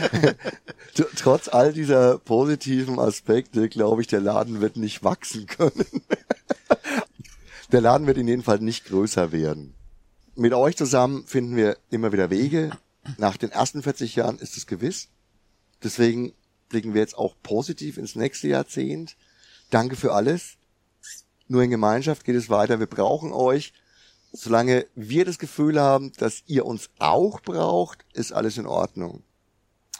trotz 1.17 1.49
all 1.49 1.73
dieser 1.73 2.19
positiven 2.19 2.99
Aspekte, 2.99 3.69
glaube 3.69 4.03
ich, 4.03 4.09
der 4.09 4.21
Laden 4.21 4.61
wird 4.61 4.77
nicht 4.77 5.05
wachsen 5.05 5.47
können. 5.47 5.87
der 7.73 7.81
Laden 7.81 8.09
wird 8.09 8.19
in 8.19 8.27
jedem 8.27 8.43
Fall 8.43 8.59
nicht 8.59 8.87
größer 8.87 9.31
werden 9.31 9.78
mit 10.39 10.55
euch 10.55 10.77
zusammen 10.77 11.27
finden 11.27 11.57
wir 11.57 11.77
immer 11.91 12.13
wieder 12.13 12.31
Wege. 12.31 12.71
Nach 13.17 13.37
den 13.37 13.51
ersten 13.51 13.83
40 13.83 14.15
Jahren 14.15 14.39
ist 14.39 14.57
es 14.57 14.67
gewiss. 14.67 15.09
Deswegen 15.83 16.33
blicken 16.69 16.95
wir 16.95 17.01
jetzt 17.01 17.19
auch 17.19 17.35
positiv 17.43 17.99
ins 17.99 18.15
nächste 18.15 18.47
Jahrzehnt. 18.47 19.17
Danke 19.71 19.97
für 19.97 20.13
alles. 20.13 20.57
Nur 21.49 21.63
in 21.63 21.71
Gemeinschaft 21.71 22.25
geht 22.25 22.37
es 22.37 22.51
weiter. 22.51 22.79
Wir 22.79 22.87
brauchen 22.87 23.33
euch. 23.33 23.73
Solange 24.33 24.87
wir 24.95 25.25
das 25.25 25.39
Gefühl 25.39 25.81
haben, 25.81 26.13
dass 26.19 26.45
ihr 26.47 26.67
uns 26.67 26.91
auch 26.99 27.41
braucht, 27.41 28.05
ist 28.13 28.33
alles 28.33 28.59
in 28.59 28.67
Ordnung. 28.67 29.23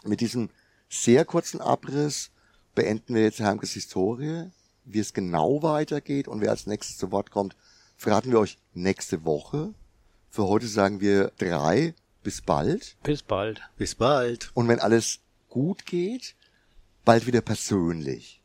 Mit 0.05 0.21
diesem 0.21 0.49
sehr 0.87 1.25
kurzen 1.25 1.59
Abriss 1.59 2.31
beenden 2.75 3.15
wir 3.15 3.23
jetzt 3.23 3.39
Hermkes 3.39 3.71
Historie. 3.71 4.45
Wie 4.85 4.99
es 4.99 5.13
genau 5.13 5.61
weitergeht 5.63 6.27
und 6.27 6.39
wer 6.39 6.51
als 6.51 6.65
nächstes 6.65 6.97
zu 6.97 7.11
Wort 7.11 7.29
kommt, 7.29 7.57
verraten 7.97 8.31
wir 8.31 8.39
euch 8.39 8.57
nächste 8.73 9.25
Woche. 9.25 9.73
Für 10.29 10.47
heute 10.47 10.67
sagen 10.67 11.01
wir 11.01 11.31
drei. 11.37 11.95
Bis 12.21 12.41
bald. 12.41 12.97
Bis 13.03 13.23
bald. 13.23 13.61
Bis 13.77 13.95
bald. 13.95 14.51
Und 14.53 14.67
wenn 14.67 14.79
alles 14.79 15.19
gut 15.49 15.85
geht, 15.85 16.35
bald 17.05 17.25
wieder 17.25 17.41
persönlich. 17.41 18.41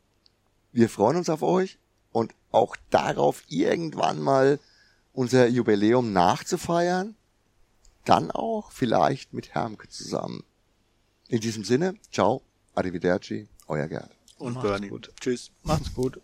Wir 0.73 0.89
freuen 0.89 1.17
uns 1.17 1.29
auf 1.29 1.43
euch 1.43 1.79
und 2.13 2.35
auch 2.51 2.77
darauf, 2.91 3.43
irgendwann 3.49 4.21
mal 4.21 4.59
unser 5.13 5.47
Jubiläum 5.49 6.13
nachzufeiern. 6.13 7.17
Dann 8.05 8.31
auch 8.31 8.71
vielleicht 8.71 9.33
mit 9.33 9.55
Hermke 9.55 9.89
zusammen. 9.89 10.45
In 11.29 11.41
diesem 11.41 11.65
Sinne, 11.65 11.97
ciao, 12.11 12.43
arrivederci, 12.75 13.49
euer 13.67 13.89
Gerd. 13.89 14.11
Und 14.39 14.61
Bernie. 14.61 14.89
Gut. 14.89 15.13
Tschüss. 15.21 15.51
Macht's 15.63 15.95
gut. 15.95 16.21